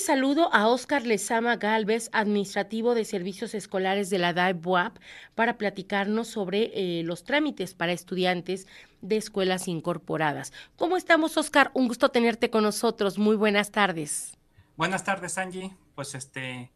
saludo 0.00 0.52
a 0.52 0.66
Óscar 0.68 1.06
Lezama 1.06 1.56
Galvez, 1.56 2.08
administrativo 2.12 2.94
de 2.94 3.04
servicios 3.04 3.54
escolares 3.54 4.10
de 4.10 4.18
la 4.18 4.32
DAE-BUAP, 4.32 4.96
para 5.34 5.58
platicarnos 5.58 6.28
sobre 6.28 6.70
eh, 6.74 7.02
los 7.04 7.24
trámites 7.24 7.74
para 7.74 7.92
estudiantes 7.92 8.66
de 9.02 9.16
escuelas 9.16 9.68
incorporadas. 9.68 10.52
¿Cómo 10.76 10.96
estamos, 10.96 11.36
Óscar? 11.36 11.70
Un 11.74 11.88
gusto 11.88 12.08
tenerte 12.08 12.50
con 12.50 12.64
nosotros. 12.64 13.18
Muy 13.18 13.36
buenas 13.36 13.70
tardes. 13.70 14.36
Buenas 14.76 15.04
tardes, 15.04 15.38
Angie. 15.38 15.76
Pues 15.94 16.14
este, 16.14 16.72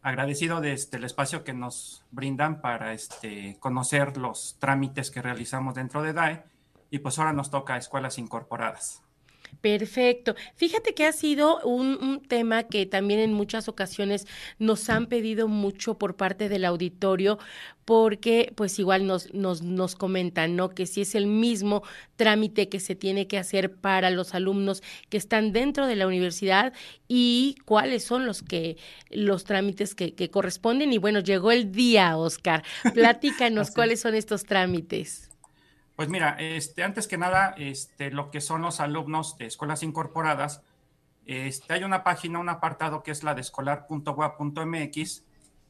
agradecido 0.00 0.60
de 0.60 0.72
este, 0.72 0.96
el 0.96 1.04
espacio 1.04 1.44
que 1.44 1.52
nos 1.52 2.04
brindan 2.10 2.60
para 2.60 2.92
este, 2.92 3.56
conocer 3.60 4.16
los 4.16 4.56
trámites 4.58 5.10
que 5.10 5.22
realizamos 5.22 5.74
dentro 5.74 6.02
de 6.02 6.12
DAE. 6.12 6.44
Y 6.90 6.98
pues 6.98 7.18
ahora 7.18 7.32
nos 7.32 7.50
toca 7.50 7.76
escuelas 7.76 8.18
incorporadas. 8.18 9.02
Perfecto. 9.60 10.34
Fíjate 10.56 10.92
que 10.92 11.06
ha 11.06 11.12
sido 11.12 11.60
un, 11.60 12.20
tema 12.26 12.64
que 12.64 12.84
también 12.84 13.20
en 13.20 13.32
muchas 13.32 13.68
ocasiones 13.68 14.26
nos 14.58 14.90
han 14.90 15.06
pedido 15.06 15.46
mucho 15.46 15.98
por 15.98 16.16
parte 16.16 16.48
del 16.48 16.64
auditorio, 16.64 17.38
porque 17.84 18.52
pues 18.56 18.78
igual 18.80 19.06
nos, 19.06 19.32
nos, 19.34 19.62
nos 19.62 19.94
comentan, 19.94 20.56
¿no? 20.56 20.70
Que 20.70 20.86
si 20.86 21.02
es 21.02 21.14
el 21.14 21.26
mismo 21.26 21.84
trámite 22.16 22.68
que 22.68 22.80
se 22.80 22.96
tiene 22.96 23.28
que 23.28 23.38
hacer 23.38 23.72
para 23.76 24.10
los 24.10 24.34
alumnos 24.34 24.82
que 25.10 25.16
están 25.16 25.52
dentro 25.52 25.86
de 25.86 25.96
la 25.96 26.08
universidad 26.08 26.72
y 27.06 27.54
cuáles 27.64 28.02
son 28.02 28.26
los 28.26 28.42
que, 28.42 28.78
los 29.10 29.44
trámites 29.44 29.94
que, 29.94 30.14
que 30.14 30.30
corresponden. 30.30 30.92
Y 30.92 30.98
bueno, 30.98 31.20
llegó 31.20 31.52
el 31.52 31.70
día, 31.70 32.16
Oscar. 32.16 32.64
Platícanos 32.94 33.70
cuáles 33.70 34.00
son 34.00 34.14
estos 34.16 34.44
trámites. 34.44 35.31
Pues 36.02 36.10
mira, 36.10 36.34
este, 36.40 36.82
antes 36.82 37.06
que 37.06 37.16
nada, 37.16 37.54
este, 37.56 38.10
lo 38.10 38.32
que 38.32 38.40
son 38.40 38.62
los 38.62 38.80
alumnos 38.80 39.38
de 39.38 39.46
escuelas 39.46 39.84
incorporadas, 39.84 40.60
este, 41.26 41.74
hay 41.74 41.84
una 41.84 42.02
página, 42.02 42.40
un 42.40 42.48
apartado 42.48 43.04
que 43.04 43.12
es 43.12 43.22
la 43.22 43.36
de 43.36 43.42
escolar.gua.mx 43.42 45.24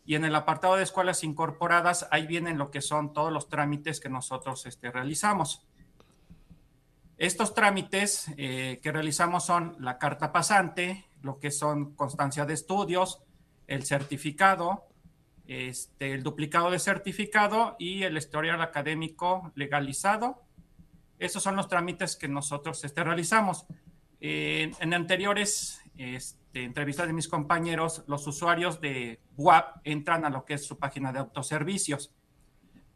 y 0.06 0.14
en 0.14 0.24
el 0.24 0.34
apartado 0.34 0.76
de 0.76 0.84
escuelas 0.84 1.22
incorporadas 1.22 2.08
ahí 2.10 2.26
vienen 2.26 2.56
lo 2.56 2.70
que 2.70 2.80
son 2.80 3.12
todos 3.12 3.30
los 3.30 3.50
trámites 3.50 4.00
que 4.00 4.08
nosotros 4.08 4.64
este, 4.64 4.90
realizamos. 4.90 5.66
Estos 7.18 7.52
trámites 7.52 8.32
eh, 8.38 8.80
que 8.82 8.90
realizamos 8.90 9.44
son 9.44 9.76
la 9.80 9.98
carta 9.98 10.32
pasante, 10.32 11.10
lo 11.20 11.40
que 11.40 11.50
son 11.50 11.94
constancia 11.94 12.46
de 12.46 12.54
estudios, 12.54 13.22
el 13.66 13.84
certificado, 13.84 14.86
este, 15.46 16.12
el 16.12 16.22
duplicado 16.22 16.70
de 16.70 16.78
certificado 16.78 17.76
y 17.78 18.04
el 18.04 18.16
historial 18.16 18.60
académico 18.60 19.52
legalizado. 19.54 20.42
Esos 21.18 21.42
son 21.42 21.56
los 21.56 21.68
trámites 21.68 22.16
que 22.16 22.28
nosotros 22.28 22.84
este, 22.84 23.04
realizamos. 23.04 23.66
en 24.20 24.94
anteriores 24.94 25.82
este, 25.96 26.64
entrevistas 26.64 27.06
de 27.06 27.12
mis 27.12 27.28
compañeros, 27.28 28.04
los 28.06 28.26
usuarios 28.26 28.80
de 28.80 29.20
WAP 29.36 29.80
entran 29.84 30.24
a 30.24 30.30
lo 30.30 30.44
que 30.44 30.54
es 30.54 30.66
su 30.66 30.78
página 30.78 31.12
de 31.12 31.18
autoservicios, 31.20 32.12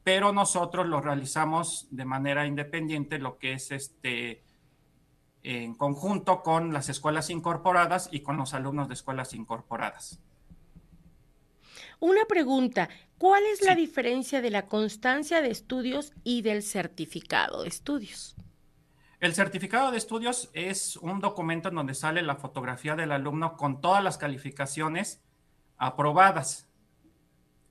pero 0.02 0.32
nosotros 0.32 0.86
lo 0.86 1.00
realizamos 1.00 1.88
de 1.90 2.04
manera 2.04 2.46
independiente, 2.46 3.18
lo 3.18 3.38
que 3.38 3.54
es 3.54 3.70
este, 3.70 4.42
en 5.42 5.74
conjunto 5.74 6.42
con 6.42 6.72
las 6.72 6.88
escuelas 6.88 7.30
incorporadas 7.30 8.08
y 8.10 8.20
con 8.20 8.36
los 8.36 8.54
alumnos 8.54 8.88
de 8.88 8.94
escuelas 8.94 9.34
incorporadas. 9.34 10.20
Una 11.98 12.24
pregunta, 12.26 12.88
¿cuál 13.18 13.42
es 13.46 13.62
la 13.62 13.74
diferencia 13.74 14.42
de 14.42 14.50
la 14.50 14.66
constancia 14.66 15.40
de 15.40 15.50
estudios 15.50 16.12
y 16.24 16.42
del 16.42 16.62
certificado 16.62 17.62
de 17.62 17.68
estudios? 17.68 18.36
El 19.18 19.34
certificado 19.34 19.90
de 19.90 19.96
estudios 19.96 20.50
es 20.52 20.96
un 20.96 21.20
documento 21.20 21.70
en 21.70 21.76
donde 21.76 21.94
sale 21.94 22.20
la 22.22 22.36
fotografía 22.36 22.94
del 22.96 23.12
alumno 23.12 23.56
con 23.56 23.80
todas 23.80 24.04
las 24.04 24.18
calificaciones 24.18 25.22
aprobadas. 25.78 26.68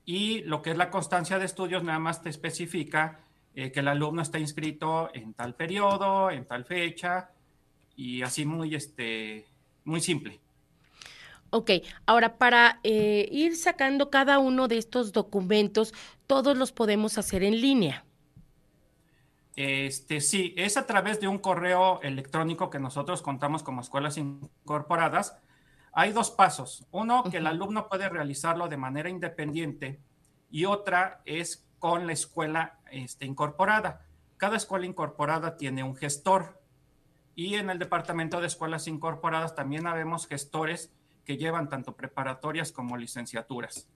Y 0.05 0.41
lo 0.43 0.63
que 0.63 0.71
es 0.71 0.77
la 0.77 0.89
constancia 0.89 1.37
de 1.37 1.45
estudios 1.45 1.83
nada 1.83 1.99
más 1.99 2.23
te 2.23 2.29
especifica 2.29 3.19
eh, 3.53 3.71
que 3.71 3.79
el 3.79 3.87
alumno 3.87 4.23
está 4.23 4.39
inscrito 4.39 5.11
en 5.13 5.33
tal 5.33 5.53
periodo, 5.53 6.31
en 6.31 6.45
tal 6.45 6.65
fecha, 6.65 7.29
y 7.95 8.23
así 8.23 8.45
muy, 8.45 8.73
este, 8.73 9.45
muy 9.83 10.01
simple. 10.01 10.39
Ok, 11.49 11.71
ahora 12.05 12.37
para 12.37 12.79
eh, 12.83 13.27
ir 13.31 13.55
sacando 13.55 14.09
cada 14.09 14.39
uno 14.39 14.67
de 14.67 14.77
estos 14.77 15.13
documentos, 15.13 15.93
todos 16.27 16.57
los 16.57 16.71
podemos 16.71 17.17
hacer 17.17 17.43
en 17.43 17.61
línea. 17.61 18.05
Este, 19.55 20.19
sí, 20.19 20.53
es 20.57 20.75
a 20.75 20.85
través 20.85 21.21
de 21.21 21.29
un 21.29 21.37
correo 21.37 22.01
electrónico 22.01 22.69
que 22.69 22.79
nosotros 22.79 23.21
contamos 23.21 23.63
como 23.63 23.81
escuelas 23.81 24.17
incorporadas. 24.17 25.37
Hay 25.93 26.11
dos 26.11 26.29
pasos. 26.29 26.85
Uno, 26.91 27.23
que 27.23 27.37
el 27.37 27.47
alumno 27.47 27.87
puede 27.87 28.09
realizarlo 28.09 28.67
de 28.67 28.75
manera 28.75 29.09
independiente 29.09 30.01
y 30.51 30.65
otra 30.65 31.21
es 31.25 31.65
con 31.79 32.05
la 32.05 32.13
escuela 32.13 32.79
este, 32.91 33.25
incorporada. 33.25 34.05
Cada 34.37 34.57
escuela 34.57 34.85
incorporada 34.85 35.55
tiene 35.55 35.83
un 35.83 35.95
gestor 35.95 36.59
y 37.33 37.55
en 37.55 37.69
el 37.69 37.79
departamento 37.79 38.41
de 38.41 38.47
escuelas 38.47 38.87
incorporadas 38.87 39.55
también 39.55 39.87
habemos 39.87 40.27
gestores 40.27 40.93
que 41.25 41.37
llevan 41.37 41.67
tanto 41.67 41.95
preparatorias 41.95 42.71
como 42.71 42.95
licenciaturas. 42.95 43.89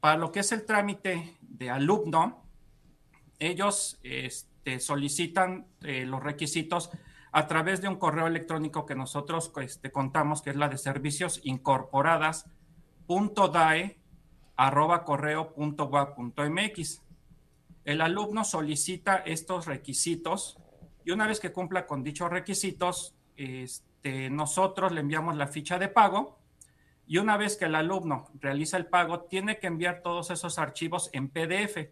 Para 0.00 0.16
lo 0.16 0.30
que 0.30 0.40
es 0.40 0.52
el 0.52 0.66
trámite 0.66 1.38
de 1.40 1.70
alumno, 1.70 2.44
ellos 3.38 3.98
este, 4.02 4.80
solicitan 4.80 5.66
eh, 5.82 6.04
los 6.04 6.22
requisitos 6.22 6.90
a 7.32 7.46
través 7.46 7.80
de 7.80 7.88
un 7.88 7.96
correo 7.96 8.26
electrónico 8.26 8.86
que 8.86 8.94
nosotros 8.94 9.52
este, 9.60 9.92
contamos, 9.92 10.42
que 10.42 10.50
es 10.50 10.56
la 10.56 10.68
de 10.68 10.78
servicios 10.78 11.40
incorporadas 11.44 12.46
El 17.84 18.00
alumno 18.00 18.44
solicita 18.44 19.16
estos 19.18 19.66
requisitos 19.66 20.58
y 21.04 21.10
una 21.12 21.26
vez 21.26 21.40
que 21.40 21.52
cumpla 21.52 21.86
con 21.86 22.02
dichos 22.02 22.28
requisitos, 22.28 23.14
este, 23.36 24.30
nosotros 24.30 24.92
le 24.92 25.00
enviamos 25.00 25.36
la 25.36 25.46
ficha 25.46 25.78
de 25.78 25.88
pago 25.88 26.37
y 27.08 27.16
una 27.16 27.38
vez 27.38 27.56
que 27.56 27.64
el 27.64 27.74
alumno 27.74 28.26
realiza 28.38 28.76
el 28.76 28.84
pago, 28.84 29.22
tiene 29.22 29.58
que 29.58 29.66
enviar 29.66 30.02
todos 30.02 30.30
esos 30.30 30.58
archivos 30.58 31.08
en 31.14 31.30
PDF. 31.30 31.88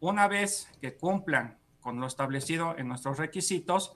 Una 0.00 0.28
vez 0.28 0.66
que 0.80 0.96
cumplan 0.96 1.58
con 1.80 2.00
lo 2.00 2.06
establecido 2.06 2.74
en 2.78 2.88
nuestros 2.88 3.18
requisitos, 3.18 3.94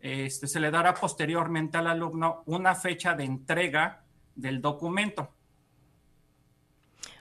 este, 0.00 0.46
se 0.46 0.60
le 0.60 0.70
dará 0.70 0.92
posteriormente 0.92 1.78
al 1.78 1.86
alumno 1.86 2.42
una 2.44 2.74
fecha 2.74 3.14
de 3.14 3.24
entrega 3.24 4.04
del 4.34 4.60
documento. 4.60 5.32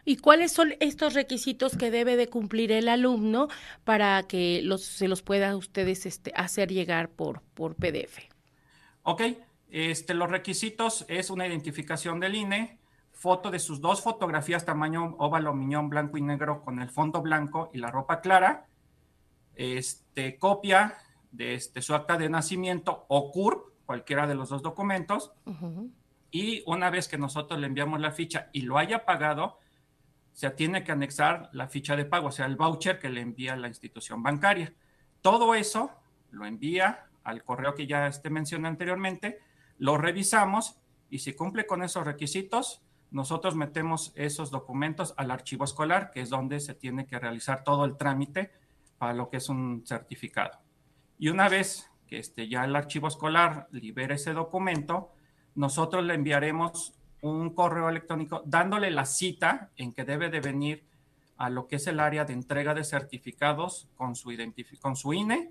¿Y 0.04 0.18
cuáles 0.18 0.52
son 0.52 0.74
estos 0.82 1.14
requisitos 1.14 1.78
que 1.78 1.90
debe 1.90 2.18
de 2.18 2.28
cumplir 2.28 2.74
el 2.74 2.90
alumno 2.90 3.48
para 3.86 4.24
que 4.24 4.62
los, 4.62 4.84
se 4.84 5.08
los 5.08 5.22
puedan 5.22 5.56
ustedes 5.56 6.06
este, 6.06 6.34
hacer 6.36 6.70
llegar 6.70 7.12
por, 7.12 7.42
por 7.54 7.76
PDF? 7.76 8.18
Ok, 9.04 9.22
este, 9.72 10.14
los 10.14 10.30
requisitos 10.30 11.06
es 11.08 11.30
una 11.30 11.48
identificación 11.48 12.20
del 12.20 12.36
INE, 12.36 12.80
foto 13.14 13.52
de 13.52 13.60
sus 13.60 13.80
dos 13.80 14.02
fotografías 14.02 14.66
tamaño 14.66 15.16
óvalo 15.18 15.54
miñón 15.54 15.90
blanco 15.90 16.18
y 16.18 16.22
negro 16.22 16.62
con 16.64 16.82
el 16.82 16.90
fondo 16.90 17.22
blanco 17.22 17.70
y 17.74 17.78
la 17.78 17.90
ropa 17.90 18.20
clara, 18.20 18.68
este, 19.56 20.38
copia 20.38 20.96
de 21.32 21.56
este, 21.56 21.82
su 21.82 21.96
acta 21.96 22.18
de 22.18 22.30
nacimiento 22.30 23.06
o 23.08 23.32
CURP, 23.32 23.72
cualquiera 23.86 24.28
de 24.28 24.36
los 24.36 24.50
dos 24.50 24.62
documentos, 24.62 25.32
y 26.32 26.64
una 26.66 26.90
vez 26.90 27.08
que 27.08 27.18
nosotros 27.18 27.60
le 27.60 27.68
enviamos 27.68 28.00
la 28.00 28.12
ficha 28.12 28.50
y 28.54 28.62
lo 28.62 28.78
haya 28.78 29.06
pagado, 29.06 29.60
se 30.34 30.50
tiene 30.50 30.84
que 30.84 30.92
anexar 30.92 31.50
la 31.54 31.68
ficha 31.68 31.96
de 31.96 32.06
pago, 32.06 32.28
o 32.28 32.32
sea, 32.32 32.46
el 32.46 32.56
voucher 32.56 33.00
que 33.00 33.10
le 33.10 33.22
envía 33.22 33.56
la 33.56 33.68
institución 33.68 34.24
bancaria. 34.24 34.74
Todo 35.22 35.56
eso 35.56 35.92
lo 36.32 36.46
envía 36.46 37.08
al 37.24 37.44
correo 37.44 37.76
que 37.76 37.86
ya 37.86 38.08
este 38.08 38.30
mencioné 38.30 38.68
anteriormente, 38.68 39.40
lo 39.82 39.98
revisamos 39.98 40.78
y 41.10 41.20
si 41.20 41.34
cumple 41.34 41.66
con 41.66 41.82
esos 41.82 42.06
requisitos, 42.06 42.84
nosotros 43.10 43.56
metemos 43.56 44.14
esos 44.14 44.52
documentos 44.52 45.16
al 45.18 45.32
archivo 45.32 45.66
escolar, 45.66 46.12
que 46.12 46.22
es 46.22 46.30
donde 46.30 46.60
se 46.60 46.76
tiene 46.76 47.08
que 47.08 47.18
realizar 47.18 47.64
todo 47.64 47.84
el 47.86 47.98
trámite 47.98 48.52
para 49.00 49.14
lo 49.14 49.32
que 49.32 49.38
es 49.38 49.50
un 49.50 49.82
certificado. 49.84 50.60
Y 51.18 51.30
una 51.30 51.50
vez 51.50 51.90
que 52.06 52.20
este, 52.20 52.48
ya 52.48 52.64
el 52.64 52.76
archivo 52.76 53.08
escolar 53.08 53.70
libera 53.72 54.14
ese 54.14 54.34
documento, 54.34 55.14
nosotros 55.56 56.06
le 56.06 56.14
enviaremos 56.14 56.94
un 57.22 57.56
correo 57.56 57.90
electrónico 57.90 58.44
dándole 58.46 58.92
la 58.92 59.08
cita 59.08 59.72
en 59.78 59.94
que 59.94 60.06
debe 60.06 60.30
de 60.30 60.42
venir 60.42 60.86
a 61.38 61.50
lo 61.50 61.68
que 61.68 61.78
es 61.78 61.88
el 61.88 62.00
área 62.00 62.24
de 62.24 62.34
entrega 62.34 62.76
de 62.76 62.84
certificados 62.84 63.90
con 63.96 64.16
su, 64.16 64.32
con 64.80 64.96
su 64.96 65.12
INE 65.12 65.50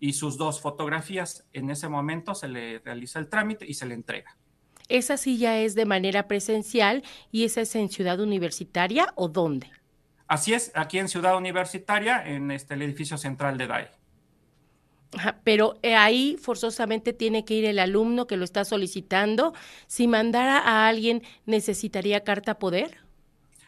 y 0.00 0.12
sus 0.12 0.36
dos 0.36 0.60
fotografías. 0.60 1.46
En 1.52 1.70
ese 1.70 1.88
momento 1.88 2.34
se 2.34 2.48
le 2.48 2.78
realiza 2.80 3.18
el 3.18 3.28
trámite 3.28 3.66
y 3.66 3.74
se 3.74 3.86
le 3.86 3.94
entrega. 3.94 4.36
¿Esa 4.88 5.16
sí 5.16 5.38
ya 5.38 5.58
es 5.58 5.74
de 5.74 5.84
manera 5.84 6.28
presencial 6.28 7.02
y 7.32 7.44
esa 7.44 7.62
es 7.62 7.74
en 7.74 7.88
Ciudad 7.88 8.20
Universitaria 8.20 9.12
o 9.16 9.28
dónde? 9.28 9.70
Así 10.28 10.54
es, 10.54 10.72
aquí 10.74 10.98
en 10.98 11.08
Ciudad 11.08 11.36
Universitaria, 11.36 12.24
en 12.24 12.50
este, 12.50 12.74
el 12.74 12.82
edificio 12.82 13.16
central 13.16 13.58
de 13.58 13.66
DAE. 13.66 13.90
pero 15.44 15.78
eh, 15.82 15.94
ahí 15.94 16.36
forzosamente 16.40 17.12
tiene 17.12 17.44
que 17.44 17.54
ir 17.54 17.64
el 17.64 17.78
alumno 17.78 18.26
que 18.26 18.36
lo 18.36 18.44
está 18.44 18.64
solicitando. 18.64 19.54
Si 19.86 20.06
mandara 20.08 20.58
a 20.58 20.88
alguien, 20.88 21.22
¿necesitaría 21.46 22.22
carta 22.22 22.58
poder? 22.58 22.98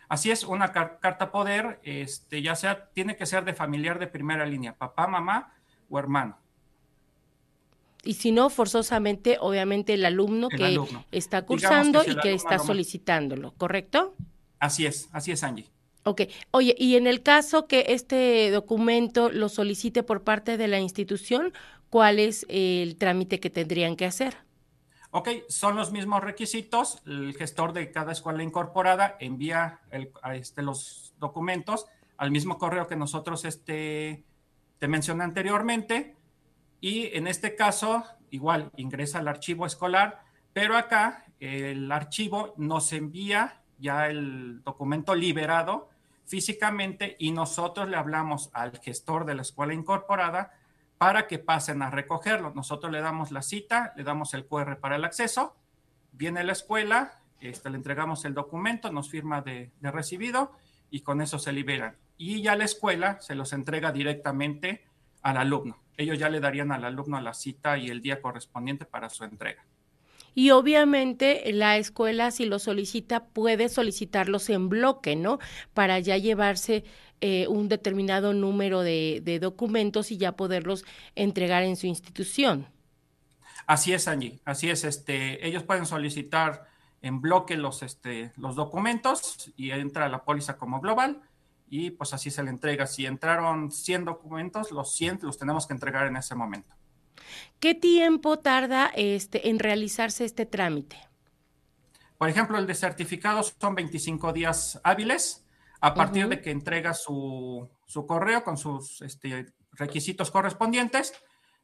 Así 0.08 0.30
es, 0.30 0.42
una 0.44 0.72
carta 0.72 1.30
poder, 1.30 1.80
este, 1.82 2.42
ya 2.42 2.54
sea, 2.54 2.88
tiene 2.92 3.16
que 3.16 3.26
ser 3.26 3.44
de 3.44 3.54
familiar 3.54 3.98
de 3.98 4.06
primera 4.06 4.46
línea, 4.46 4.74
papá, 4.74 5.06
mamá 5.06 5.57
o 5.88 5.98
hermano. 5.98 6.36
Y 8.04 8.14
si 8.14 8.32
no, 8.32 8.48
forzosamente, 8.48 9.38
obviamente, 9.40 9.94
el 9.94 10.04
alumno 10.04 10.48
que 10.48 10.78
está 11.10 11.44
cursando 11.44 12.02
y 12.06 12.16
que 12.20 12.32
está 12.32 12.58
solicitándolo, 12.58 13.52
¿correcto? 13.58 14.14
Así 14.60 14.86
es, 14.86 15.08
así 15.12 15.32
es, 15.32 15.42
Angie. 15.42 15.66
Ok. 16.04 16.22
Oye, 16.52 16.74
y 16.78 16.96
en 16.96 17.06
el 17.06 17.22
caso 17.22 17.66
que 17.66 17.86
este 17.88 18.50
documento 18.50 19.30
lo 19.30 19.48
solicite 19.48 20.02
por 20.02 20.22
parte 20.22 20.56
de 20.56 20.68
la 20.68 20.80
institución, 20.80 21.52
¿cuál 21.90 22.18
es 22.18 22.46
el 22.48 22.96
trámite 22.96 23.40
que 23.40 23.50
tendrían 23.50 23.96
que 23.96 24.06
hacer? 24.06 24.38
Ok, 25.10 25.28
son 25.48 25.76
los 25.76 25.90
mismos 25.90 26.22
requisitos. 26.22 27.02
El 27.06 27.34
gestor 27.34 27.72
de 27.72 27.90
cada 27.90 28.12
escuela 28.12 28.42
incorporada 28.42 29.16
envía 29.20 29.80
este, 30.32 30.62
los 30.62 31.14
documentos 31.18 31.86
al 32.16 32.30
mismo 32.30 32.58
correo 32.58 32.86
que 32.86 32.96
nosotros 32.96 33.44
este, 33.44 34.24
te 34.78 34.88
mencioné 34.88 35.24
anteriormente. 35.24 36.16
Y 36.80 37.16
en 37.16 37.26
este 37.26 37.54
caso, 37.54 38.04
igual, 38.30 38.70
ingresa 38.76 39.18
al 39.18 39.28
archivo 39.28 39.66
escolar, 39.66 40.22
pero 40.52 40.76
acá 40.76 41.24
el 41.40 41.90
archivo 41.90 42.54
nos 42.56 42.92
envía 42.92 43.60
ya 43.78 44.08
el 44.08 44.62
documento 44.64 45.14
liberado 45.14 45.88
físicamente 46.26 47.16
y 47.18 47.30
nosotros 47.30 47.88
le 47.88 47.96
hablamos 47.96 48.50
al 48.52 48.78
gestor 48.78 49.24
de 49.24 49.34
la 49.34 49.42
escuela 49.42 49.72
incorporada 49.72 50.52
para 50.98 51.26
que 51.26 51.38
pasen 51.38 51.80
a 51.82 51.90
recogerlo. 51.90 52.52
Nosotros 52.54 52.92
le 52.92 53.00
damos 53.00 53.30
la 53.30 53.42
cita, 53.42 53.92
le 53.96 54.04
damos 54.04 54.34
el 54.34 54.46
QR 54.46 54.78
para 54.78 54.96
el 54.96 55.04
acceso, 55.04 55.56
viene 56.12 56.44
la 56.44 56.52
escuela, 56.52 57.20
este, 57.40 57.70
le 57.70 57.76
entregamos 57.76 58.24
el 58.24 58.34
documento, 58.34 58.92
nos 58.92 59.08
firma 59.08 59.40
de, 59.40 59.70
de 59.80 59.90
recibido 59.90 60.52
y 60.90 61.00
con 61.00 61.20
eso 61.20 61.38
se 61.38 61.52
liberan. 61.52 61.96
Y 62.18 62.42
ya 62.42 62.56
la 62.56 62.64
escuela 62.64 63.20
se 63.20 63.36
los 63.36 63.52
entrega 63.52 63.92
directamente 63.92 64.84
al 65.22 65.36
alumno. 65.36 65.78
Ellos 65.96 66.18
ya 66.18 66.28
le 66.28 66.40
darían 66.40 66.72
al 66.72 66.84
alumno 66.84 67.20
la 67.20 67.32
cita 67.32 67.78
y 67.78 67.88
el 67.88 68.02
día 68.02 68.20
correspondiente 68.20 68.84
para 68.84 69.08
su 69.08 69.24
entrega. 69.24 69.64
Y 70.34 70.50
obviamente 70.50 71.52
la 71.52 71.78
escuela, 71.78 72.30
si 72.30 72.44
lo 72.44 72.58
solicita, 72.58 73.26
puede 73.26 73.68
solicitarlos 73.68 74.50
en 74.50 74.68
bloque, 74.68 75.16
¿no? 75.16 75.38
Para 75.74 75.98
ya 75.98 76.16
llevarse 76.16 76.84
eh, 77.20 77.46
un 77.48 77.68
determinado 77.68 78.34
número 78.34 78.82
de, 78.82 79.38
documentos 79.40 80.12
y 80.12 80.18
ya 80.18 80.36
poderlos 80.36 80.84
entregar 81.16 81.64
en 81.64 81.76
su 81.76 81.86
institución. 81.86 82.68
Así 83.66 83.92
es, 83.92 84.06
Angie. 84.06 84.38
Así 84.44 84.70
es. 84.70 84.84
Este, 84.84 85.44
ellos 85.46 85.64
pueden 85.64 85.86
solicitar 85.86 86.68
en 87.02 87.20
bloque 87.20 87.56
los, 87.56 87.82
este, 87.82 88.32
los 88.36 88.54
documentos 88.54 89.52
y 89.56 89.70
entra 89.70 90.08
la 90.08 90.24
póliza 90.24 90.56
como 90.56 90.80
global 90.80 91.20
y 91.70 91.90
pues 91.90 92.14
así 92.14 92.30
se 92.30 92.42
le 92.42 92.50
entrega. 92.50 92.86
Si 92.86 93.06
entraron 93.06 93.70
100 93.70 94.04
documentos, 94.04 94.70
los 94.70 94.94
100 94.94 95.20
los 95.22 95.38
tenemos 95.38 95.66
que 95.66 95.74
entregar 95.74 96.06
en 96.06 96.16
ese 96.16 96.34
momento. 96.34 96.74
¿Qué 97.60 97.74
tiempo 97.74 98.38
tarda 98.38 98.90
este, 98.94 99.48
en 99.48 99.58
realizarse 99.58 100.24
este 100.24 100.46
trámite? 100.46 100.96
Por 102.16 102.28
ejemplo, 102.28 102.58
el 102.58 102.66
de 102.66 102.74
certificados 102.74 103.54
son 103.60 103.74
25 103.74 104.32
días 104.32 104.80
hábiles 104.82 105.44
a 105.80 105.94
partir 105.94 106.28
de 106.28 106.40
que 106.40 106.50
entrega 106.50 106.92
su, 106.94 107.70
correo 108.06 108.42
con 108.42 108.56
sus 108.56 109.00
este, 109.02 109.46
requisitos 109.72 110.30
correspondientes, 110.30 111.12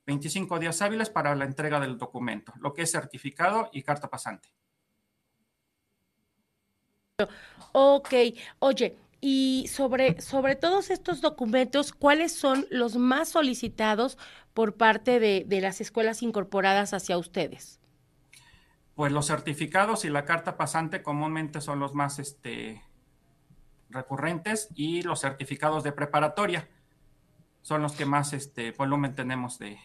25 0.06 0.58
días 0.58 0.80
hábiles 0.82 1.10
para 1.10 1.34
la 1.34 1.44
entrega 1.44 1.80
del 1.80 1.98
documento, 1.98 2.52
lo 2.60 2.72
que 2.72 2.82
es 2.82 2.92
certificado 2.92 3.70
y 3.72 3.82
carta 3.82 4.08
pasante. 4.08 4.50
Ok, 7.72 8.12
oye, 8.60 8.96
y 9.26 9.68
sobre, 9.68 10.20
sobre 10.20 10.54
todos 10.54 10.90
estos 10.90 11.22
documentos, 11.22 11.92
¿cuáles 11.92 12.30
son 12.34 12.66
los 12.68 12.96
más 12.96 13.30
solicitados 13.30 14.18
por 14.52 14.74
parte 14.74 15.18
de, 15.18 15.60
las 15.62 15.80
escuelas 15.80 16.22
incorporadas 16.22 16.92
hacia 16.92 17.16
ustedes? 17.16 17.80
Pues 18.94 19.12
los 19.12 19.26
certificados 19.26 20.04
y 20.04 20.10
la 20.10 20.26
carta 20.26 20.58
pasante 20.58 21.02
comúnmente 21.02 21.62
son 21.62 21.80
los 21.80 21.94
más 21.94 22.18
este, 22.18 22.82
recurrentes 23.88 24.68
y 24.74 25.00
los 25.00 25.22
certificados 25.22 25.84
de 25.84 25.92
preparatoria 25.92 26.68
son 27.62 27.80
los 27.80 27.92
que 27.92 28.04
más 28.04 28.34
este, 28.34 28.72
volumen 28.72 29.14
tenemos 29.14 29.58
de, 29.58 29.78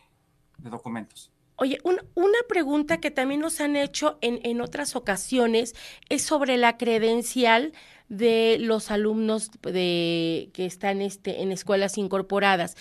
documentos. 0.58 1.32
Oye, 1.56 1.78
una 1.84 2.40
pregunta 2.50 3.00
que 3.00 3.10
también 3.10 3.40
nos 3.40 3.62
han 3.62 3.78
hecho 3.78 4.18
en, 4.20 4.42
en 4.44 4.60
otras 4.60 4.98
ocasiones 4.98 5.76
es 6.10 6.24
sobre 6.24 6.58
la 6.58 6.78
credencial 6.78 7.72
de 8.10 8.58
los 8.60 8.92
alumnos 8.92 9.52
de, 9.62 10.50
que 10.54 10.66
están 10.66 11.02
este, 11.02 11.42
en 11.42 11.52
escuelas 11.52 11.98
incorporadas. 11.98 12.76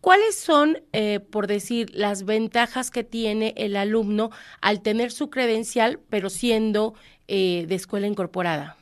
¿Cuáles 0.00 0.38
son, 0.38 0.82
eh, 0.92 1.20
por 1.20 1.46
decir, 1.46 1.90
las 1.94 2.24
ventajas 2.24 2.90
que 2.90 3.04
tiene 3.04 3.54
el 3.56 3.76
alumno 3.76 4.30
al 4.60 4.82
tener 4.82 5.12
su 5.12 5.30
credencial, 5.30 6.00
pero 6.10 6.28
siendo 6.28 6.94
eh, 7.28 7.64
de 7.68 7.74
escuela 7.76 8.08
incorporada? 8.08 8.76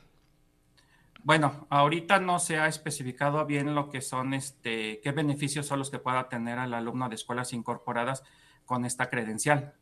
Bueno, 1.23 1.67
ahorita 1.69 2.19
no 2.19 2.39
se 2.39 2.57
ha 2.57 2.67
especificado 2.67 3.45
bien 3.45 3.75
lo 3.75 3.89
que 3.89 4.01
son, 4.01 4.33
este, 4.33 4.99
qué 5.03 5.11
beneficios 5.11 5.67
son 5.67 5.77
los 5.77 5.91
que 5.91 5.99
pueda 5.99 6.29
tener 6.29 6.57
el 6.57 6.73
alumno 6.73 7.07
de 7.09 7.15
escuelas 7.15 7.53
incorporadas 7.53 8.23
con 8.65 8.85
esta 8.85 9.07
credencial. 9.07 9.75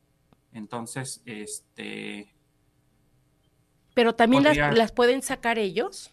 Entonces, 0.52 1.22
este, 1.26 2.34
pero 4.00 4.16
también 4.16 4.44
las, 4.44 4.94
pueden 4.94 5.22
sacar 5.22 5.60
ellos. 5.60 6.10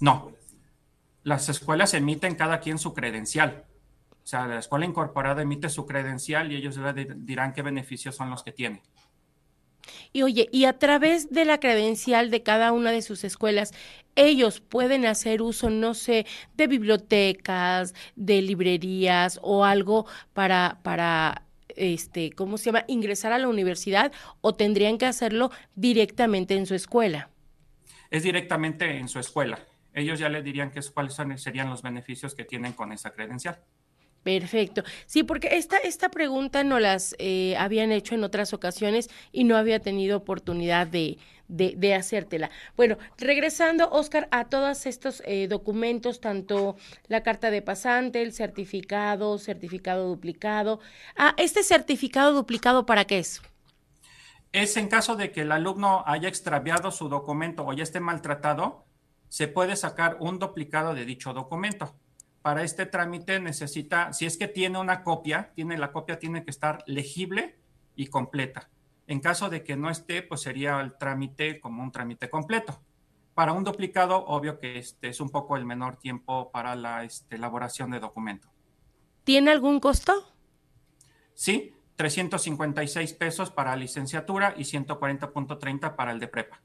No, 0.00 0.32
las 1.24 1.50
escuelas 1.50 1.92
emiten 1.92 2.36
cada 2.36 2.60
quien 2.60 2.78
su 2.78 2.94
credencial. 2.94 3.66
O 4.12 4.26
sea, 4.26 4.46
la 4.46 4.58
escuela 4.58 4.86
incorporada 4.86 5.42
emite 5.42 5.68
su 5.68 5.84
credencial 5.84 6.50
y 6.50 6.56
ellos 6.56 6.80
dirán 7.16 7.52
qué 7.52 7.60
beneficios 7.60 8.16
son 8.16 8.30
los 8.30 8.42
que 8.42 8.52
tiene. 8.52 8.80
Y 10.14 10.22
oye, 10.22 10.48
y 10.52 10.64
a 10.64 10.78
través 10.78 11.28
de 11.30 11.44
la 11.44 11.60
credencial 11.60 12.30
de 12.30 12.42
cada 12.42 12.72
una 12.72 12.92
de 12.92 13.02
sus 13.02 13.24
escuelas, 13.24 13.74
ellos 14.16 14.60
pueden 14.60 15.04
hacer 15.04 15.42
uso, 15.42 15.68
no 15.68 15.92
sé, 15.92 16.24
de 16.54 16.66
bibliotecas, 16.66 17.92
de 18.16 18.40
librerías 18.40 19.38
o 19.42 19.66
algo 19.66 20.06
para, 20.32 20.78
para 20.82 21.42
este, 21.76 22.32
¿cómo 22.32 22.58
se 22.58 22.66
llama?, 22.66 22.84
ingresar 22.88 23.32
a 23.32 23.38
la 23.38 23.48
universidad 23.48 24.12
o 24.40 24.54
tendrían 24.54 24.98
que 24.98 25.06
hacerlo 25.06 25.50
directamente 25.74 26.54
en 26.54 26.66
su 26.66 26.74
escuela? 26.74 27.30
Es 28.10 28.22
directamente 28.22 28.98
en 28.98 29.08
su 29.08 29.18
escuela. 29.18 29.58
Ellos 29.94 30.18
ya 30.18 30.28
le 30.28 30.42
dirían 30.42 30.70
que 30.70 30.80
cuáles 30.94 31.16
serían 31.36 31.68
los 31.68 31.82
beneficios 31.82 32.34
que 32.34 32.44
tienen 32.44 32.72
con 32.72 32.92
esa 32.92 33.12
credencial. 33.12 33.62
Perfecto. 34.22 34.84
Sí, 35.06 35.24
porque 35.24 35.56
esta, 35.56 35.78
esta 35.78 36.10
pregunta 36.10 36.62
no 36.62 36.78
las 36.78 37.16
eh, 37.18 37.56
habían 37.58 37.90
hecho 37.90 38.14
en 38.14 38.22
otras 38.22 38.52
ocasiones 38.52 39.10
y 39.32 39.44
no 39.44 39.56
había 39.56 39.80
tenido 39.80 40.18
oportunidad 40.18 40.86
de, 40.86 41.18
de, 41.48 41.94
hacértela. 41.94 42.50
Bueno, 42.76 42.98
regresando, 43.18 43.90
Oscar, 43.90 44.28
a 44.30 44.44
todos 44.44 44.86
estos 44.86 45.22
eh, 45.26 45.48
documentos, 45.48 46.20
tanto 46.20 46.76
la 47.08 47.24
carta 47.24 47.50
de 47.50 47.62
pasante, 47.62 48.22
el 48.22 48.32
certificado, 48.32 49.38
certificado 49.38 50.08
duplicado. 50.08 50.78
Ah, 51.16 51.34
¿este 51.36 51.64
certificado 51.64 52.32
duplicado 52.32 52.86
para 52.86 53.04
qué 53.04 53.18
es? 53.18 53.42
Es 54.52 54.76
en 54.76 54.86
caso 54.86 55.16
de 55.16 55.32
que 55.32 55.40
el 55.40 55.50
alumno 55.50 56.04
haya 56.06 56.28
extraviado 56.28 56.90
su 56.92 57.08
documento 57.08 57.64
o 57.66 57.72
ya 57.72 57.82
esté 57.82 57.98
maltratado, 58.00 58.84
se 59.28 59.48
puede 59.48 59.76
sacar 59.76 60.18
un 60.20 60.38
duplicado 60.38 60.94
de 60.94 61.06
dicho 61.06 61.32
documento 61.32 61.94
para 62.42 62.64
este 62.64 62.86
trámite 62.86 63.38
necesita, 63.40 64.12
si 64.12 64.26
es 64.26 64.36
que 64.36 64.48
tiene 64.48 64.78
una 64.78 65.04
copia, 65.04 65.52
tiene 65.54 65.78
la 65.78 65.92
copia 65.92 66.18
tiene 66.18 66.44
que 66.44 66.50
estar 66.50 66.82
legible 66.86 67.56
y 67.94 68.08
completa. 68.08 68.68
En 69.06 69.20
caso 69.20 69.48
de 69.48 69.62
que 69.62 69.76
no 69.76 69.90
esté, 69.90 70.22
pues 70.22 70.42
sería 70.42 70.80
el 70.80 70.96
trámite 70.96 71.60
como 71.60 71.82
un 71.82 71.92
trámite 71.92 72.28
completo. 72.28 72.80
Para 73.34 73.52
un 73.52 73.64
duplicado, 73.64 74.24
obvio 74.26 74.58
que 74.58 74.78
este 74.78 75.08
es 75.08 75.20
un 75.20 75.30
poco 75.30 75.56
el 75.56 75.64
menor 75.64 75.96
tiempo 75.96 76.50
para 76.50 76.74
la 76.74 77.04
este, 77.04 77.36
elaboración 77.36 77.90
de 77.90 78.00
documento. 78.00 78.48
¿Tiene 79.24 79.50
algún 79.50 79.80
costo? 79.80 80.12
Sí, 81.34 81.74
356 81.96 83.12
pesos 83.14 83.50
para 83.50 83.76
licenciatura 83.76 84.54
y 84.56 84.62
140.30 84.62 85.94
para 85.94 86.12
el 86.12 86.18
de 86.18 86.28
prepa. 86.28 86.60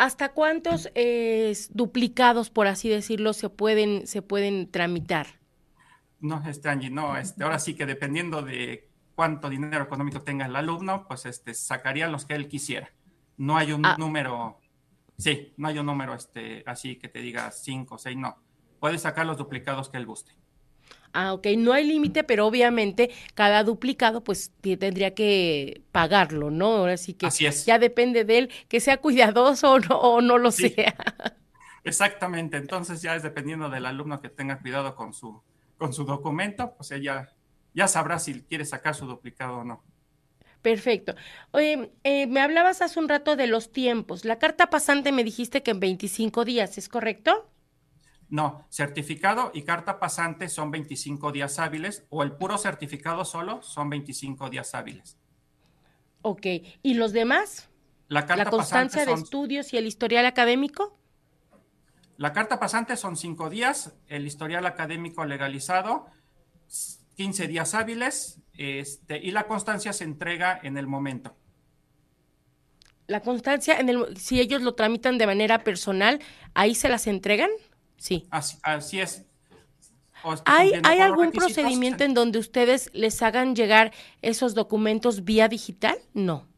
¿Hasta 0.00 0.32
cuántos 0.32 0.88
eh, 0.94 1.54
duplicados, 1.68 2.48
por 2.48 2.68
así 2.68 2.88
decirlo, 2.88 3.34
se 3.34 3.50
pueden, 3.50 4.06
se 4.06 4.22
pueden 4.22 4.70
tramitar? 4.70 5.26
No, 6.20 6.42
este 6.48 6.70
Angie, 6.70 6.88
no, 6.88 7.18
este, 7.18 7.44
ahora 7.44 7.58
sí 7.58 7.74
que 7.74 7.84
dependiendo 7.84 8.40
de 8.40 8.88
cuánto 9.14 9.50
dinero 9.50 9.84
económico 9.84 10.22
tenga 10.22 10.46
el 10.46 10.56
alumno, 10.56 11.06
pues 11.06 11.26
este, 11.26 11.52
sacaría 11.52 12.08
los 12.08 12.24
que 12.24 12.34
él 12.34 12.48
quisiera. 12.48 12.90
No 13.36 13.58
hay 13.58 13.72
un 13.72 13.84
ah. 13.84 13.96
número, 13.98 14.58
sí, 15.18 15.52
no 15.58 15.68
hay 15.68 15.78
un 15.78 15.84
número 15.84 16.14
este, 16.14 16.62
así 16.64 16.96
que 16.96 17.08
te 17.08 17.20
diga 17.20 17.50
cinco, 17.50 17.98
seis, 17.98 18.16
no. 18.16 18.38
Puede 18.78 18.96
sacar 18.96 19.26
los 19.26 19.36
duplicados 19.36 19.90
que 19.90 19.98
él 19.98 20.06
guste. 20.06 20.32
Ah, 21.12 21.32
ok, 21.34 21.46
no 21.58 21.72
hay 21.72 21.84
límite, 21.86 22.22
pero 22.24 22.46
obviamente 22.46 23.10
cada 23.34 23.64
duplicado 23.64 24.22
pues 24.22 24.52
tendría 24.62 25.14
que 25.14 25.82
pagarlo, 25.92 26.50
¿no? 26.50 26.66
Ahora 26.76 26.96
sí 26.96 27.14
que 27.14 27.28
Así 27.28 27.46
es. 27.46 27.66
ya 27.66 27.78
depende 27.78 28.24
de 28.24 28.38
él 28.38 28.52
que 28.68 28.80
sea 28.80 28.98
cuidadoso 28.98 29.72
o 29.74 30.20
no, 30.20 30.38
lo 30.38 30.50
sea. 30.52 30.94
Exactamente, 31.84 32.56
entonces 32.56 33.02
ya 33.02 33.16
es 33.16 33.22
dependiendo 33.22 33.68
del 33.70 33.86
alumno 33.86 34.20
que 34.20 34.28
tenga 34.30 34.60
cuidado 34.60 34.94
con 34.94 35.12
su, 35.14 35.42
con 35.78 35.92
su 35.92 36.04
documento, 36.04 36.74
pues 36.76 36.90
ella 36.90 37.32
ya 37.74 37.88
sabrá 37.88 38.18
si 38.18 38.42
quiere 38.44 38.64
sacar 38.64 38.94
su 38.94 39.06
duplicado 39.06 39.58
o 39.58 39.64
no. 39.64 39.84
Perfecto. 40.62 41.14
Oye, 41.52 41.92
eh, 42.04 42.26
me 42.26 42.40
hablabas 42.40 42.82
hace 42.82 42.98
un 43.00 43.08
rato 43.08 43.36
de 43.36 43.46
los 43.46 43.72
tiempos. 43.72 44.24
La 44.26 44.38
carta 44.38 44.68
pasante 44.70 45.10
me 45.12 45.24
dijiste 45.24 45.62
que 45.62 45.70
en 45.70 45.80
25 45.80 46.44
días, 46.44 46.76
¿es 46.78 46.88
correcto? 46.88 47.49
No, 48.30 48.64
certificado 48.70 49.50
y 49.52 49.62
carta 49.62 49.98
pasante 49.98 50.48
son 50.48 50.70
25 50.70 51.32
días 51.32 51.58
hábiles 51.58 52.06
o 52.10 52.22
el 52.22 52.32
puro 52.32 52.58
certificado 52.58 53.24
solo 53.24 53.60
son 53.62 53.90
25 53.90 54.48
días 54.50 54.72
hábiles. 54.74 55.18
Ok, 56.22 56.46
¿y 56.82 56.94
los 56.94 57.12
demás? 57.12 57.68
La, 58.06 58.26
carta 58.26 58.44
¿La 58.44 58.50
constancia 58.50 59.04
de 59.04 59.12
estudios 59.12 59.72
y 59.72 59.78
el 59.78 59.86
historial 59.86 60.26
académico? 60.26 60.96
La 62.18 62.32
carta 62.32 62.60
pasante 62.60 62.96
son 62.96 63.16
5 63.16 63.50
días, 63.50 63.94
el 64.06 64.26
historial 64.26 64.64
académico 64.66 65.24
legalizado 65.24 66.06
15 67.16 67.48
días 67.48 67.74
hábiles 67.74 68.40
este, 68.56 69.18
y 69.18 69.32
la 69.32 69.48
constancia 69.48 69.92
se 69.92 70.04
entrega 70.04 70.60
en 70.62 70.78
el 70.78 70.86
momento. 70.86 71.34
La 73.08 73.20
constancia, 73.22 73.80
en 73.80 73.88
el, 73.88 74.16
si 74.16 74.40
ellos 74.40 74.62
lo 74.62 74.74
tramitan 74.74 75.18
de 75.18 75.26
manera 75.26 75.64
personal, 75.64 76.20
¿ahí 76.54 76.76
se 76.76 76.88
las 76.88 77.08
entregan? 77.08 77.50
Sí. 78.00 78.26
Así, 78.30 78.98
es. 78.98 79.26
¿Hay, 80.46 80.72
¿hay 80.84 81.00
algún 81.00 81.32
procedimiento 81.32 82.02
en 82.02 82.14
donde 82.14 82.38
ustedes 82.38 82.90
les 82.94 83.20
hagan 83.22 83.54
llegar 83.54 83.92
esos 84.22 84.54
documentos 84.54 85.24
vía 85.24 85.48
digital? 85.48 85.98
No. 86.14 86.48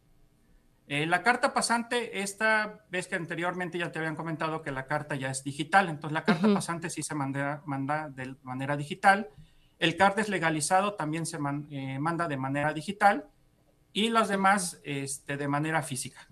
Eh, 0.87 1.05
la 1.07 1.25
carta 1.25 1.53
pasante, 1.53 2.23
esta 2.23 2.85
vez 2.91 3.09
que 3.09 3.17
anteriormente 3.17 3.77
ya 3.77 3.91
te 3.91 3.99
habían 3.99 4.15
comentado 4.15 4.63
que 4.63 4.71
la 4.71 4.87
carta 4.87 5.17
ya 5.17 5.31
es 5.31 5.43
digital, 5.43 5.89
entonces 5.89 6.13
la 6.13 6.25
carta 6.25 6.53
pasante 6.55 6.91
sí 6.91 7.03
se 7.03 7.17
manda, 7.17 7.63
manda 7.67 8.09
de 8.09 8.37
manera 8.43 8.77
digital. 8.77 9.29
El 9.81 9.97
CARDES 9.97 10.29
legalizado 10.29 10.95
también 10.95 11.27
se 11.27 11.39
eh, 11.71 11.99
manda 11.99 12.29
de 12.29 12.37
manera 12.37 12.73
digital 12.73 13.27
y 13.93 14.11
los 14.11 14.29
demás 14.29 14.81
este, 14.85 15.37
de 15.37 15.49
manera 15.49 15.83
física. 15.83 16.29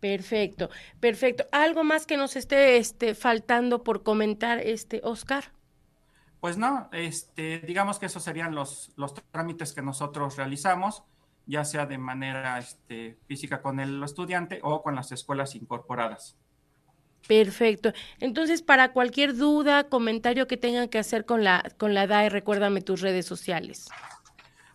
Perfecto, 0.00 0.70
perfecto. 0.98 1.44
¿Algo 1.52 1.84
más 1.84 2.06
que 2.06 2.16
nos 2.16 2.34
esté 2.34 2.78
este, 2.78 3.14
faltando 3.14 3.84
por 3.84 4.02
comentar, 4.02 4.58
este, 4.58 5.00
Oscar? 5.04 5.52
Pues 6.40 6.56
no, 6.56 6.88
este, 6.92 7.58
digamos 7.60 7.98
que 7.98 8.06
esos 8.06 8.22
serían 8.22 8.54
los, 8.54 8.92
los 8.96 9.12
trámites 9.30 9.74
que 9.74 9.82
nosotros 9.82 10.36
realizamos, 10.36 11.02
ya 11.44 11.66
sea 11.66 11.84
de 11.84 11.98
manera 11.98 12.58
este, 12.58 13.18
física 13.26 13.60
con 13.60 13.78
el 13.78 14.02
estudiante 14.02 14.60
o 14.62 14.82
con 14.82 14.94
las 14.94 15.12
escuelas 15.12 15.54
incorporadas. 15.54 16.38
Perfecto. 17.28 17.92
Entonces, 18.18 18.62
para 18.62 18.94
cualquier 18.94 19.36
duda, 19.36 19.90
comentario 19.90 20.46
que 20.46 20.56
tengan 20.56 20.88
que 20.88 20.98
hacer 20.98 21.26
con 21.26 21.44
la, 21.44 21.62
con 21.76 21.92
la 21.92 22.06
DAE, 22.06 22.30
recuérdame 22.30 22.80
tus 22.80 23.02
redes 23.02 23.26
sociales. 23.26 23.90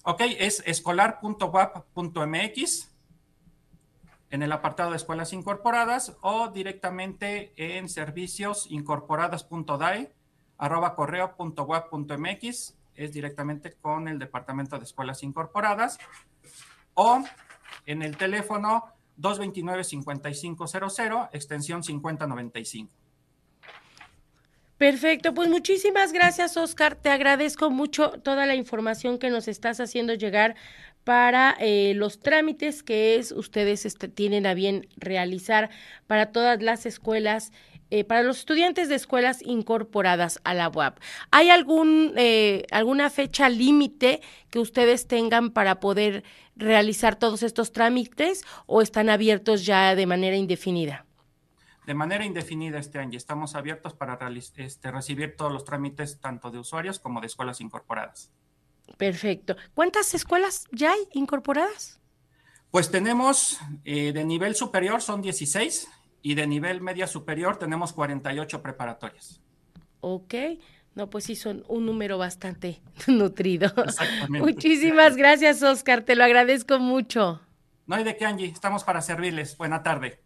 Ok, 0.04 0.22
es 0.38 0.62
escolar.wap.mx 0.68 2.95
en 4.36 4.44
el 4.44 4.52
apartado 4.52 4.92
de 4.92 4.98
escuelas 4.98 5.32
incorporadas 5.32 6.18
o 6.22 6.50
directamente 6.50 7.54
en 7.56 7.88
serviciosincorporadas.dae 7.88 10.12
arroba 10.58 10.98
es 12.96 13.14
directamente 13.14 13.74
con 13.74 14.10
el 14.10 14.20
departamento 14.20 14.78
de 14.78 14.84
escuelas 14.84 15.24
incorporadas 15.24 15.98
o 16.96 17.24
en 17.86 18.02
el 18.02 18.18
teléfono 18.18 18.84
229-5500 19.20 21.30
extensión 21.32 21.82
5095. 21.82 22.92
Perfecto, 24.78 25.34
pues 25.34 25.48
muchísimas 25.48 26.12
gracias 26.12 26.58
Oscar, 26.58 26.96
te 26.96 27.10
agradezco 27.10 27.70
mucho 27.70 28.10
toda 28.22 28.46
la 28.46 28.56
información 28.56 29.18
que 29.18 29.30
nos 29.30 29.48
estás 29.48 29.80
haciendo 29.80 30.14
llegar 30.14 30.58
para 31.06 31.56
eh, 31.60 31.94
los 31.96 32.20
trámites 32.20 32.84
que 32.84 33.16
es 33.16 33.32
ustedes 33.32 33.86
este, 33.86 34.10
tienen 34.10 34.46
a 34.46 34.56
bien 34.56 34.90
realizar 34.98 35.70
para 36.08 36.32
todas 36.32 36.62
las 36.62 36.88
escuelas, 36.88 37.54
eh, 37.92 38.04
para 38.04 38.24
los 38.24 38.40
estudiantes 38.40 38.90
de 38.90 38.96
escuelas 38.96 39.42
incorporadas 39.44 40.42
a 40.44 40.56
la 40.56 40.68
UAP. 40.68 40.98
¿Hay 41.30 41.52
algún, 41.52 42.14
eh, 42.18 42.66
alguna 42.72 43.12
fecha 43.12 43.50
límite 43.50 44.22
que 44.50 44.58
ustedes 44.58 45.08
tengan 45.08 45.52
para 45.52 45.80
poder 45.80 46.24
realizar 46.56 47.16
todos 47.16 47.44
estos 47.44 47.72
trámites 47.72 48.44
o 48.66 48.82
están 48.82 49.10
abiertos 49.10 49.64
ya 49.64 49.94
de 49.94 50.08
manera 50.08 50.36
indefinida? 50.36 51.06
De 51.86 51.94
manera 51.94 52.26
indefinida 52.26 52.80
este 52.80 52.98
año 52.98 53.16
estamos 53.16 53.54
abiertos 53.54 53.94
para 53.94 54.18
este, 54.36 54.92
recibir 54.92 55.36
todos 55.36 55.54
los 55.54 55.66
trámites 55.66 56.20
tanto 56.20 56.50
de 56.50 56.58
usuarios 56.58 56.98
como 56.98 57.22
de 57.22 57.28
escuelas 57.28 57.62
incorporadas. 57.62 58.32
Perfecto. 58.98 59.56
¿Cuántas 59.74 60.14
escuelas 60.14 60.66
ya 60.72 60.92
hay 60.94 61.08
incorporadas? 61.14 62.00
Pues 62.72 62.92
tenemos 62.92 63.60
eh, 63.84 64.12
de 64.12 64.26
nivel 64.26 64.56
superior 64.56 65.02
son 65.02 65.22
16 65.22 65.88
y 66.22 66.36
de 66.36 66.48
nivel 66.48 66.82
media 66.82 67.08
superior 67.08 67.58
tenemos 67.58 67.94
48 67.94 68.62
preparatorias. 68.62 69.42
Ok. 70.02 70.34
No, 70.96 71.10
pues 71.10 71.26
sí, 71.26 71.36
son 71.36 71.64
un 71.68 71.86
número 71.86 72.18
bastante 72.18 72.82
nutrido. 73.08 73.72
Muchísimas 74.30 75.16
gracias, 75.18 75.62
Oscar. 75.62 76.04
Te 76.04 76.16
lo 76.16 76.24
agradezco 76.24 76.80
mucho. 76.80 77.42
No 77.86 77.96
hay 77.96 78.04
de 78.04 78.16
qué, 78.16 78.26
Angie. 78.26 78.48
Estamos 78.48 78.84
para 78.84 79.02
servirles. 79.02 79.58
Buena 79.58 79.84
tarde. 79.84 80.25